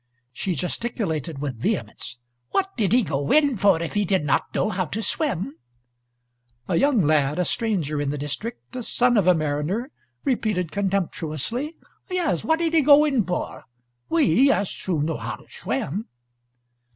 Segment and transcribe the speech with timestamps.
[0.33, 2.17] '"She gesticulated with vehemence.
[2.49, 5.57] "What did he go in for, if he did not know how to swim?"
[6.67, 9.91] A young lad, a stranger in the district, the son of a mariner,
[10.23, 11.75] repeated contemptuously,
[12.09, 13.65] "Yes, what did he go in for?
[14.09, 16.07] We, yes, who know how to swim